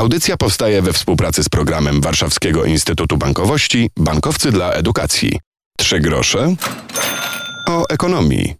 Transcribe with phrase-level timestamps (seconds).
[0.00, 5.38] Audycja powstaje we współpracy z programem Warszawskiego Instytutu Bankowości Bankowcy dla Edukacji.
[5.78, 6.54] Trzy grosze
[7.68, 8.54] o ekonomii.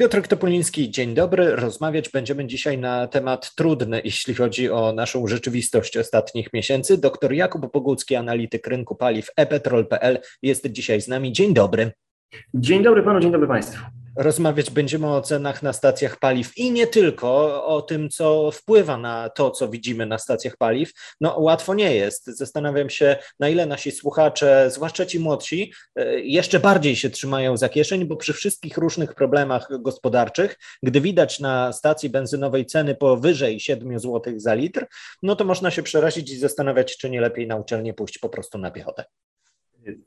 [0.00, 1.56] Piotr Topuliński, dzień dobry.
[1.56, 6.98] Rozmawiać będziemy dzisiaj na temat trudny, jeśli chodzi o naszą rzeczywistość ostatnich miesięcy.
[6.98, 11.32] Doktor Jakub Bogucki, analityk rynku paliw epetrol.pl jest dzisiaj z nami.
[11.32, 11.92] Dzień dobry.
[12.54, 14.01] Dzień dobry panu, dzień dobry państwu.
[14.16, 19.28] Rozmawiać będziemy o cenach na stacjach paliw i nie tylko o tym, co wpływa na
[19.28, 20.92] to, co widzimy na stacjach paliw.
[21.20, 22.26] No, łatwo nie jest.
[22.26, 27.68] Zastanawiam się, na ile nasi słuchacze, zwłaszcza ci młodsi, e, jeszcze bardziej się trzymają za
[27.68, 33.98] kieszeń, bo przy wszystkich różnych problemach gospodarczych, gdy widać na stacji benzynowej ceny powyżej 7
[33.98, 34.86] zł za litr,
[35.22, 38.58] no to można się przerazić i zastanawiać, czy nie lepiej na uczelnię pójść po prostu
[38.58, 39.04] na piechotę.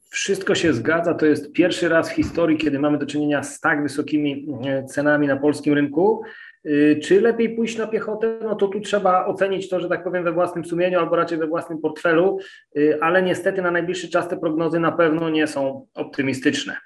[0.09, 1.13] Wszystko się zgadza.
[1.13, 5.27] To jest pierwszy raz w historii, kiedy mamy do czynienia z tak wysokimi e, cenami
[5.27, 6.23] na polskim rynku.
[6.65, 8.39] E, czy lepiej pójść na piechotę?
[8.43, 11.47] No to tu trzeba ocenić to, że tak powiem, we własnym sumieniu albo raczej we
[11.47, 12.39] własnym portfelu,
[12.77, 16.77] e, ale niestety na najbliższy czas te prognozy na pewno nie są optymistyczne.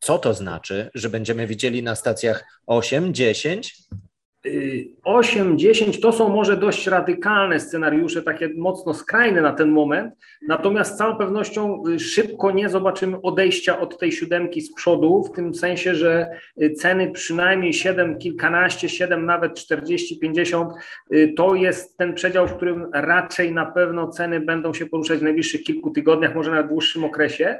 [0.00, 3.76] Co to znaczy, że będziemy widzieli na stacjach 8, 10?
[5.04, 10.14] 8, 10 to są może dość radykalne scenariusze, takie mocno skrajne na ten moment,
[10.48, 15.36] natomiast z całą pewnością y, szybko nie zobaczymy odejścia od tej siódemki z przodu, w
[15.36, 16.30] tym sensie, że
[16.62, 20.72] y, ceny przynajmniej 7, kilkanaście, 7, nawet 40, 50
[21.12, 25.22] y, to jest ten przedział, w którym raczej na pewno ceny będą się poruszać w
[25.22, 27.58] najbliższych kilku tygodniach, może nawet dłuższym okresie.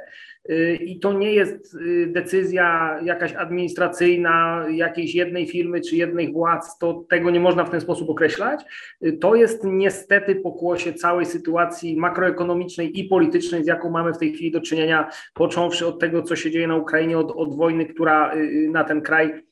[0.49, 6.77] Y, I to nie jest y, decyzja jakaś administracyjna jakiejś jednej firmy czy jednych władz,
[6.77, 8.61] to tego nie można w ten sposób określać.
[9.05, 14.33] Y, to jest niestety pokłosie całej sytuacji makroekonomicznej i politycznej, z jaką mamy w tej
[14.33, 18.33] chwili do czynienia, począwszy od tego, co się dzieje na Ukrainie, od, od wojny, która
[18.69, 19.43] na ten kraj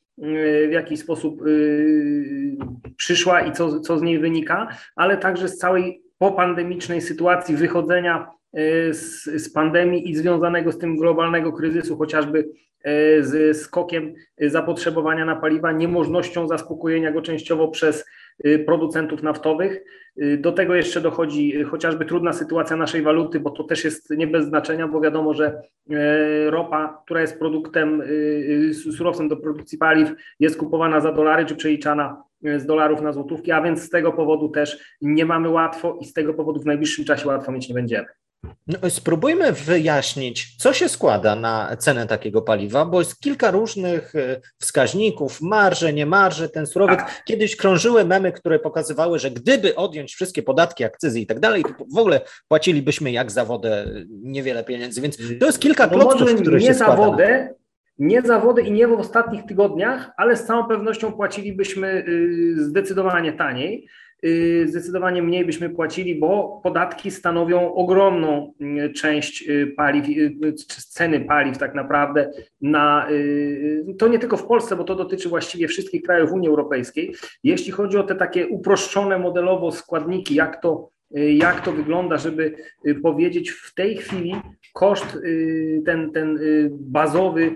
[0.68, 1.42] w jakiś sposób
[2.96, 8.28] przyszła i co, co z niej wynika, ale także z całej popandemicznej sytuacji wychodzenia
[8.90, 12.38] z, z pandemii i związanego z tym globalnego kryzysu, chociażby
[12.84, 18.04] e, z skokiem zapotrzebowania na paliwa, niemożnością zaspokojenia go częściowo przez
[18.44, 19.84] e, producentów naftowych.
[20.38, 24.46] Do tego jeszcze dochodzi chociażby trudna sytuacja naszej waluty, bo to też jest nie bez
[24.46, 25.62] znaczenia, bo wiadomo, że
[26.46, 28.02] ropa, która jest produktem,
[28.96, 32.22] surowcem do produkcji paliw, jest kupowana za dolary czy przeliczana
[32.56, 36.12] z dolarów na złotówki, a więc z tego powodu też nie mamy łatwo i z
[36.12, 38.06] tego powodu w najbliższym czasie łatwo mieć nie będziemy.
[38.66, 44.40] No, spróbujmy wyjaśnić, co się składa na cenę takiego paliwa, bo jest kilka różnych e,
[44.58, 46.98] wskaźników, marże, nie marże, ten surowiec.
[46.98, 47.22] Tak.
[47.24, 51.84] Kiedyś krążyły memy, które pokazywały, że gdyby odjąć wszystkie podatki, akcyzy i tak dalej, to
[51.94, 56.58] w ogóle płacilibyśmy jak za wodę niewiele pieniędzy, więc to jest kilka no klocków, które
[56.58, 57.54] nie się za wodę,
[57.98, 63.32] nie za wodę i nie w ostatnich tygodniach, ale z całą pewnością płacilibyśmy y, zdecydowanie
[63.32, 63.88] taniej.
[64.24, 70.06] Y, zdecydowanie mniej byśmy płacili, bo podatki stanowią ogromną y, część y, paliw,
[70.88, 73.08] ceny paliw tak naprawdę na,
[73.98, 77.14] to nie tylko w Polsce, bo to dotyczy właściwie wszystkich krajów Unii Europejskiej.
[77.44, 80.90] Jeśli chodzi o te takie uproszczone modelowo składniki, jak to,
[81.34, 82.54] jak to wygląda, żeby
[83.02, 84.34] powiedzieć w tej chwili
[84.72, 85.18] koszt
[85.86, 86.38] ten, ten
[86.70, 87.54] bazowy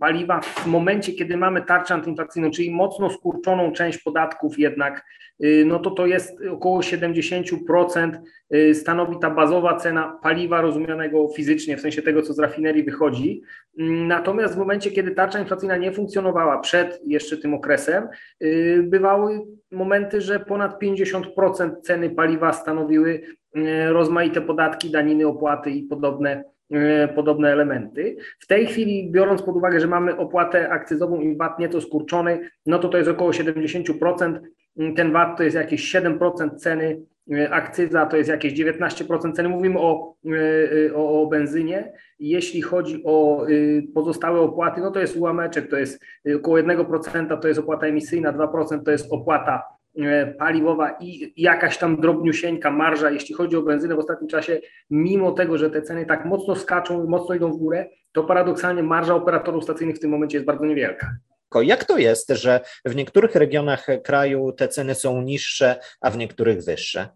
[0.00, 5.04] paliwa w momencie, kiedy mamy tarczę antyinflacyjną, czyli mocno skurczoną część podatków jednak
[5.44, 8.18] Y, no to to jest około 70%
[8.54, 13.42] y, stanowi ta bazowa cena paliwa rozumianego fizycznie, w sensie tego, co z rafinerii wychodzi.
[13.78, 18.08] Natomiast w momencie, kiedy tarcza inflacyjna nie funkcjonowała przed jeszcze tym okresem,
[18.42, 23.22] y, bywały momenty, że ponad 50% ceny paliwa stanowiły
[23.88, 26.44] rozmaite podatki, daniny, opłaty i podobne
[27.14, 28.16] podobne elementy.
[28.38, 32.78] W tej chwili, biorąc pod uwagę, że mamy opłatę akcyzową i VAT nieco skurczony, no
[32.78, 34.40] to to jest około 70%.
[34.96, 39.48] Ten VAT to jest jakieś 7% ceny, e, akcyza to jest jakieś 19% ceny.
[39.48, 41.92] Mówimy o, e, o, o benzynie.
[42.18, 43.50] Jeśli chodzi o e,
[43.94, 46.04] pozostałe opłaty, no to jest ułameczek, to jest
[46.36, 49.62] około 1% to jest opłata emisyjna, 2% to jest opłata
[50.38, 54.60] paliwowa i jakaś tam drobniusieńka marża, jeśli chodzi o benzynę w ostatnim czasie,
[54.90, 59.14] mimo tego, że te ceny tak mocno skaczą, mocno idą w górę, to paradoksalnie marża
[59.14, 61.16] operatorów stacyjnych w tym momencie jest bardzo niewielka.
[61.54, 66.64] Jak to jest, że w niektórych regionach kraju te ceny są niższe, a w niektórych
[66.64, 67.08] wyższe?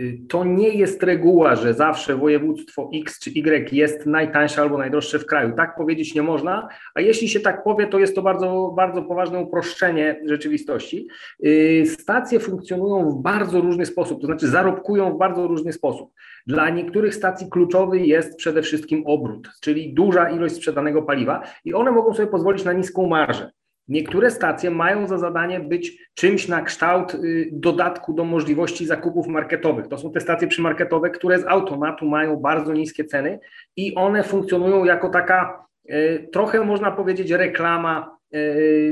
[0.00, 5.18] Y, to nie jest reguła, że zawsze województwo X czy Y jest najtańsze albo najdroższe
[5.18, 5.52] w kraju.
[5.56, 9.40] Tak powiedzieć nie można, a jeśli się tak powie, to jest to bardzo, bardzo poważne
[9.40, 11.08] uproszczenie rzeczywistości.
[11.44, 16.12] Y, stacje funkcjonują w bardzo różny sposób, to znaczy zarobkują w bardzo różny sposób.
[16.46, 21.90] Dla niektórych stacji kluczowy jest przede wszystkim obrót, czyli duża ilość sprzedanego paliwa i one
[21.90, 23.50] mogą sobie pozwolić na niską marżę.
[23.88, 29.88] Niektóre stacje mają za zadanie być czymś na kształt y, dodatku do możliwości zakupów marketowych.
[29.88, 33.38] To są te stacje przymarketowe, które z automatu mają bardzo niskie ceny
[33.76, 38.15] i one funkcjonują jako taka y, trochę można powiedzieć reklama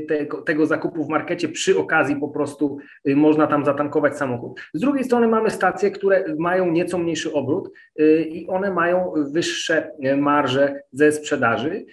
[0.08, 4.60] tego, tego, zakupu w markecie przy okazji po prostu można tam zatankować samochód.
[4.74, 7.70] Z drugiej strony mamy stacje, które mają nieco mniejszy obrót
[8.28, 11.86] i one mają wyższe marże ze sprzedaży.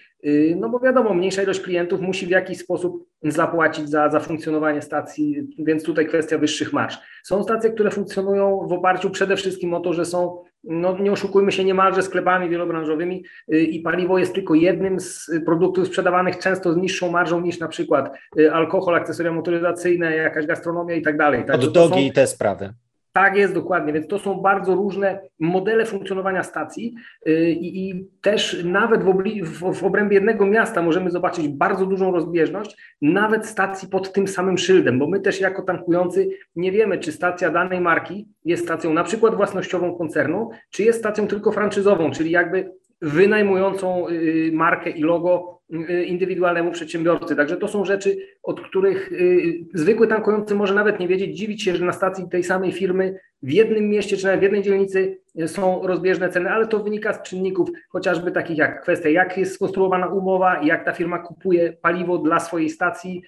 [0.56, 5.48] No bo wiadomo, mniejsza ilość klientów musi w jakiś sposób zapłacić za, za funkcjonowanie stacji,
[5.58, 6.98] więc tutaj kwestia wyższych marsz.
[7.24, 11.52] Są stacje, które funkcjonują w oparciu przede wszystkim o to, że są, no nie oszukujmy
[11.52, 13.24] się, niemalże sklepami wielobranżowymi
[13.54, 17.68] y, i paliwo jest tylko jednym z produktów sprzedawanych często z niższą marżą niż na
[17.68, 21.46] przykład y, alkohol, akcesoria motoryzacyjne, jakaś gastronomia i tak dalej.
[21.52, 22.74] Od dogi i te sprawy.
[23.14, 23.94] Tak jest, dokładnie.
[23.94, 26.96] Więc to są bardzo różne modele funkcjonowania stacji
[27.28, 31.86] y, i, i też nawet w, obli- w, w, obrębie jednego miasta możemy zobaczyć bardzo
[31.86, 36.98] dużą rozbieżność, nawet stacji pod tym samym szyldem, bo my też jako tankujący nie wiemy,
[36.98, 42.12] czy stacja danej marki jest stacją na przykład własnościową koncernu, czy jest stacją tylko franczyzową,
[42.12, 42.72] czyli jakby
[43.02, 45.61] wynajmującą y, markę i logo
[46.06, 47.36] indywidualnemu przedsiębiorcy.
[47.36, 51.76] Także to są rzeczy, od których y, zwykły tankujący może nawet nie wiedzieć, dziwić się,
[51.76, 55.88] że na stacji tej samej firmy w jednym mieście czy nawet w jednej dzielnicy są
[55.88, 60.62] rozbieżne ceny, ale to wynika z czynników chociażby takich jak kwestia, jak jest skonstruowana umowa,
[60.64, 63.22] jak ta firma kupuje paliwo dla swojej stacji,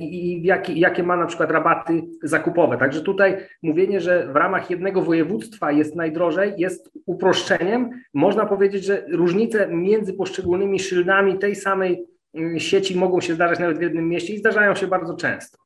[0.00, 2.78] i jakie, jakie ma na przykład rabaty zakupowe.
[2.78, 7.90] Także tutaj mówienie, że w ramach jednego województwa jest najdrożej, jest uproszczeniem.
[8.14, 13.78] Można powiedzieć, że różnice między poszczególnymi szyldami tej samej mm, sieci mogą się zdarzać nawet
[13.78, 15.59] w jednym mieście i zdarzają się bardzo często.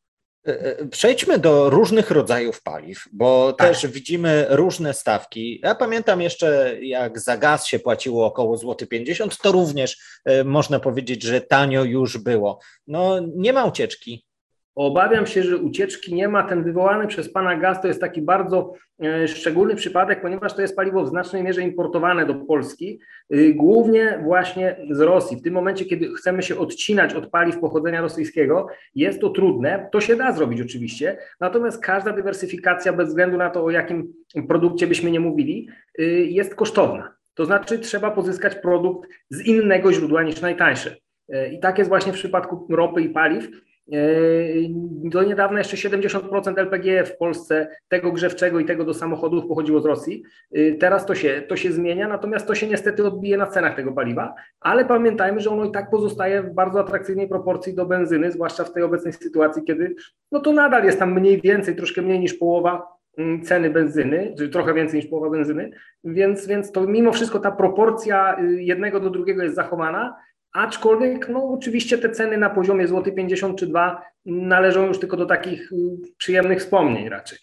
[0.48, 3.68] E, e, przejdźmy do różnych rodzajów paliw, bo tak.
[3.68, 5.60] też widzimy różne stawki.
[5.62, 10.80] Ja pamiętam jeszcze, jak za gaz się płaciło około złoty 50, to również e, można
[10.80, 12.60] powiedzieć, że tanio już było.
[12.86, 14.26] No nie ma ucieczki.
[14.74, 16.42] Obawiam się, że ucieczki nie ma.
[16.42, 18.72] Ten wywołany przez pana gaz to jest taki bardzo
[19.02, 23.00] e, szczególny przypadek, ponieważ to jest paliwo w znacznej mierze importowane do Polski,
[23.34, 25.36] y, głównie właśnie z Rosji.
[25.36, 29.88] W tym momencie, kiedy chcemy się odcinać od paliw pochodzenia rosyjskiego, jest to trudne.
[29.92, 34.12] To się da zrobić oczywiście, natomiast każda dywersyfikacja, bez względu na to, o jakim
[34.48, 35.68] produkcie byśmy nie mówili,
[35.98, 37.14] y, jest kosztowna.
[37.34, 40.96] To znaczy, trzeba pozyskać produkt z innego źródła niż najtańsze.
[41.28, 43.48] E, I tak jest właśnie w przypadku ropy i paliw.
[45.04, 49.84] Do niedawna jeszcze 70% LPG w Polsce, tego grzewczego i tego do samochodów pochodziło z
[49.84, 50.22] Rosji.
[50.56, 53.92] Y, teraz to się, to się zmienia, natomiast to się niestety odbije na cenach tego
[53.92, 58.64] paliwa, ale pamiętajmy, że ono i tak pozostaje w bardzo atrakcyjnej proporcji do benzyny, zwłaszcza
[58.64, 59.94] w tej obecnej sytuacji, kiedy
[60.32, 62.86] no to nadal jest tam mniej więcej, troszkę mniej niż połowa
[63.18, 65.70] mm, ceny benzyny, czy trochę więcej niż połowa benzyny,
[66.04, 70.16] więc, więc to mimo wszystko ta proporcja y, jednego do drugiego jest zachowana,
[70.54, 75.26] Aczkolwiek, no oczywiście te ceny na poziomie złoty 50 czy 2 należą już tylko do
[75.26, 75.76] takich y,
[76.18, 77.38] przyjemnych wspomnień raczej.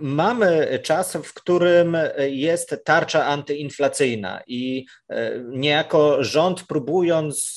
[0.00, 1.96] Mamy czas, w którym
[2.28, 7.56] jest tarcza antyinflacyjna i e, niejako rząd, próbując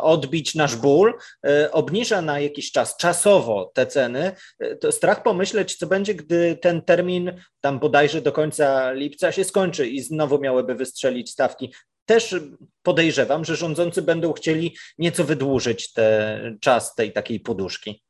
[0.00, 1.14] odbić nasz ból,
[1.46, 4.32] e, obniża na jakiś czas czasowo te ceny.
[4.58, 9.44] E, to strach pomyśleć, co będzie, gdy ten termin, tam bodajże do końca lipca się
[9.44, 11.72] skończy i znowu miałyby wystrzelić stawki
[12.10, 12.40] też
[12.82, 18.02] podejrzewam, że rządzący będą chcieli nieco wydłużyć ten czas tej takiej poduszki.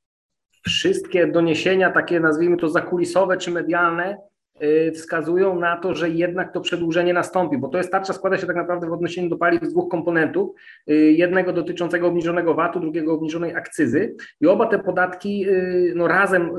[0.66, 4.16] Wszystkie doniesienia, takie nazwijmy to zakulisowe czy medialne,
[4.62, 8.46] y, wskazują na to, że jednak to przedłużenie nastąpi, bo to jest tarcza składa się
[8.46, 10.50] tak naprawdę w odniesieniu do paliw z dwóch komponentów.
[10.90, 14.14] Y, jednego dotyczącego obniżonego VAT-u, drugiego obniżonej akcyzy.
[14.40, 16.50] I oba te podatki y, no, razem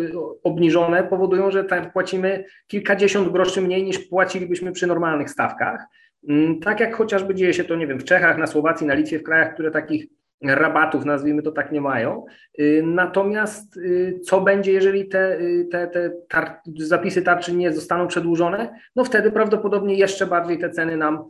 [0.44, 5.86] obniżone powodują, że tak płacimy kilkadziesiąt groszy mniej niż płacilibyśmy przy normalnych stawkach.
[6.30, 9.20] Mm, tak jak chociażby dzieje się to, nie wiem, w Czechach, na Słowacji, na Litwie,
[9.20, 10.06] w krajach, które takich
[10.44, 12.26] rabatów, nazwijmy to tak, nie mają.
[12.60, 18.08] Y, natomiast y, co będzie, jeżeli te, y, te, te tar zapisy tarczy nie zostaną
[18.08, 18.80] przedłużone?
[18.96, 21.24] No wtedy prawdopodobnie jeszcze bardziej te ceny nam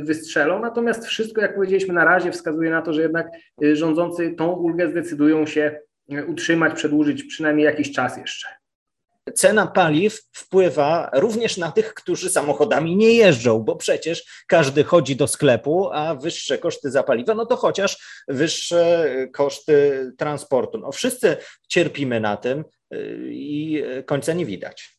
[0.00, 0.60] wystrzelą.
[0.60, 3.28] Natomiast wszystko, jak powiedzieliśmy na razie, wskazuje na to, że jednak
[3.72, 5.80] rządzący tą ulgę zdecydują się
[6.26, 8.57] utrzymać, przedłużyć przynajmniej jakiś czas jeszcze
[9.34, 15.26] cena paliw wpływa również na tych, którzy samochodami nie jeżdżą, bo przecież każdy chodzi do
[15.26, 20.78] sklepu, a wyższe koszty za paliwo, no to chociaż wyższe koszty transportu.
[20.78, 21.36] No wszyscy
[21.68, 24.98] cierpimy na tym y, i końca nie widać.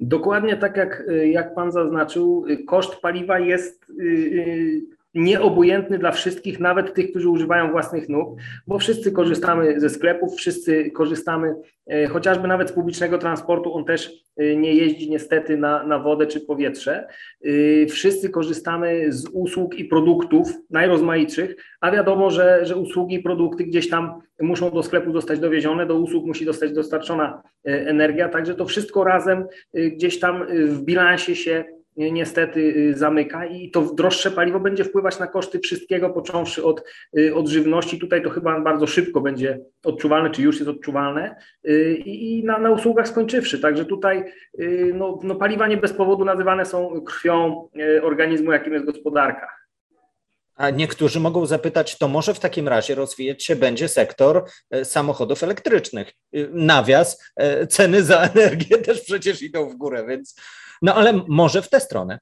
[0.00, 6.94] Dokładnie tak jak, jak Pan zaznaczył, koszt paliwa jest y, y, nieobojętny dla wszystkich, nawet
[6.94, 11.54] tych, którzy używają własnych nóg, bo wszyscy korzystamy ze sklepów, wszyscy korzystamy
[11.86, 16.26] e, chociażby nawet z publicznego transportu, on też e, nie jeździ niestety na, na wodę
[16.26, 17.08] czy powietrze.
[17.44, 23.64] E, wszyscy korzystamy z usług i produktów najrozmaitszych, a wiadomo, że, że usługi i produkty
[23.64, 28.64] gdzieś tam muszą do sklepu zostać dowiezione, do usług musi zostać dostarczona energia, także to
[28.64, 34.84] wszystko razem gdzieś tam w bilansie się niestety y, zamyka i to droższe paliwo będzie
[34.84, 36.84] wpływać na koszty wszystkiego, począwszy od,
[37.18, 37.98] y, od żywności.
[37.98, 41.36] Tutaj to chyba bardzo szybko będzie odczuwalne, czy już jest odczuwalne
[41.68, 43.60] y, i na, na usługach skończywszy.
[43.60, 44.24] Także tutaj
[44.94, 47.68] no, no paliwa nie bez powodu nazywane są krwią
[48.02, 49.65] organizmu, jakim jest gospodarka.
[50.56, 54.44] A niektórzy mogą zapytać, to może w takim razie rozwijać się będzie sektor
[54.84, 56.12] samochodów elektrycznych.
[56.52, 57.32] Nawias,
[57.68, 60.34] ceny za energię też przecież idą w górę, więc
[60.82, 62.18] no ale może w tę stronę.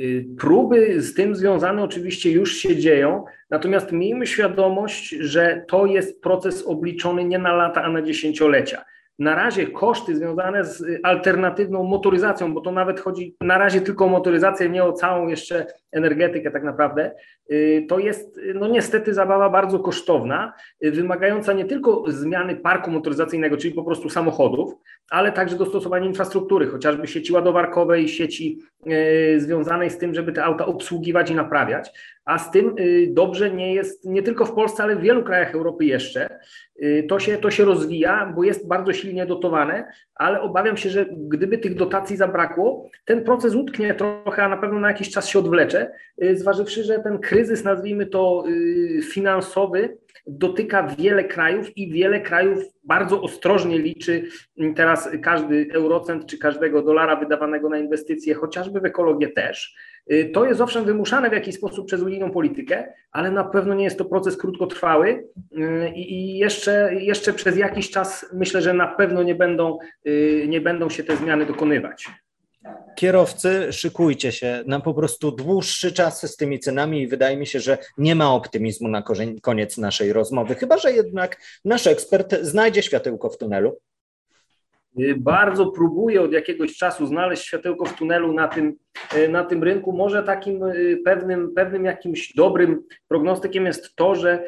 [0.00, 6.20] Y, próby z tym związane oczywiście już się dzieją, natomiast miejmy świadomość, że to jest
[6.20, 8.84] proces obliczony nie na lata, a na dziesięciolecia.
[9.18, 14.08] Na razie koszty związane z alternatywną motoryzacją, bo to nawet chodzi na razie tylko o
[14.08, 17.10] motoryzację, nie o całą jeszcze energetykę tak naprawdę,
[17.50, 20.52] y, to jest no niestety zabawa bardzo kosztowna,
[20.84, 24.74] y, wymagająca nie tylko zmiany parku motoryzacyjnego, czyli po prostu samochodów,
[25.10, 30.66] ale także dostosowania infrastruktury, chociażby sieci ładowarkowej, sieci y, związanej z tym, żeby te auta
[30.66, 31.90] obsługiwać i naprawiać.
[32.28, 32.74] A z tym
[33.08, 36.38] dobrze nie jest nie tylko w Polsce, ale w wielu krajach Europy jeszcze.
[37.08, 41.58] To się, to się rozwija, bo jest bardzo silnie dotowane, ale obawiam się, że gdyby
[41.58, 45.90] tych dotacji zabrakło, ten proces utknie trochę, a na pewno na jakiś czas się odwlecze,
[46.22, 52.64] y, zważywszy, że ten kryzys, nazwijmy to y, finansowy, dotyka wiele krajów i wiele krajów
[52.84, 54.22] bardzo ostrożnie liczy
[54.76, 59.74] teraz każdy eurocent czy każdego dolara wydawanego na inwestycje, chociażby w ekologię też.
[60.12, 63.84] Y, to jest owszem wymuszane w jakiś sposób przez unijną politykę, ale na pewno nie
[63.84, 69.22] jest to proces krótkotrwały y, i jeszcze, jeszcze przez jakiś czas myślę, że na pewno
[69.22, 72.06] nie będą, y, nie będą się te zmiany dokonywać.
[72.96, 77.60] Kierowcy, szykujcie się na po prostu dłuższy czas z tymi cenami i wydaje mi się,
[77.60, 79.02] że nie ma optymizmu na
[79.42, 83.78] koniec naszej rozmowy, chyba że jednak nasz ekspert znajdzie światełko w tunelu.
[85.00, 88.76] Y, bardzo próbuje od jakiegoś czasu znaleźć światełko w tunelu na tym,
[89.16, 89.92] y, na tym rynku.
[89.92, 94.44] Może takim y, pewnym, pewnym jakimś dobrym prognostykiem jest to, że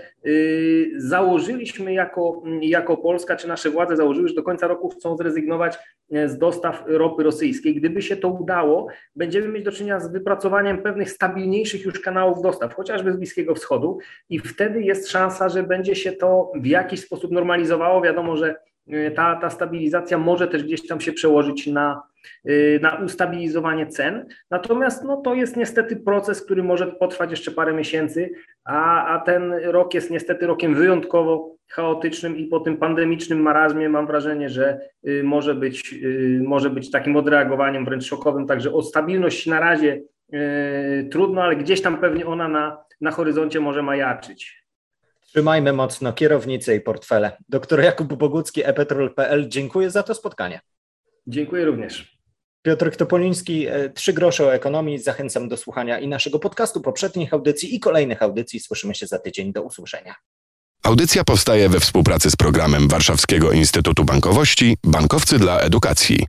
[0.96, 5.78] założyliśmy jako, jako Polska, czy nasze władze założyły, że do końca roku chcą zrezygnować
[6.26, 7.74] z dostaw ropy rosyjskiej.
[7.74, 12.74] Gdyby się to udało, będziemy mieć do czynienia z wypracowaniem pewnych stabilniejszych już kanałów dostaw,
[12.74, 17.32] chociażby z Bliskiego Wschodu i wtedy jest szansa, że będzie się to w jakiś sposób
[17.32, 18.02] normalizowało.
[18.02, 18.54] Wiadomo, że
[19.14, 22.02] ta, ta stabilizacja może też gdzieś tam się przełożyć na,
[22.48, 24.26] y, na ustabilizowanie cen.
[24.50, 28.30] Natomiast no, to jest niestety proces, który może potrwać jeszcze parę miesięcy,
[28.64, 34.06] a, a ten rok jest niestety rokiem wyjątkowo chaotycznym i po tym pandemicznym marazmie mam
[34.06, 35.94] wrażenie, że y, może być,
[36.42, 38.46] może być takim odreagowaniem wręcz szokowym.
[38.46, 40.02] Także o stabilność na razie
[41.10, 44.64] trudno, ale gdzieś tam pewnie ona na, na horyzoncie może majaczyć.
[45.30, 47.36] Trzymajmy mocno kierownicę i portfele.
[47.48, 49.48] Doktor Jakub Bogucki, epetrol.pl.
[49.48, 50.60] Dziękuję za to spotkanie.
[51.26, 52.18] Dziękuję również.
[52.62, 54.98] Piotr Topoliński, e, Trzy grosze o ekonomii.
[54.98, 58.60] Zachęcam do słuchania i naszego podcastu, poprzednich audycji i kolejnych audycji.
[58.60, 59.52] Słyszymy się za tydzień.
[59.52, 60.14] Do usłyszenia.
[60.82, 66.26] Audycja powstaje we współpracy z programem Warszawskiego Instytutu Bankowości Bankowcy dla Edukacji.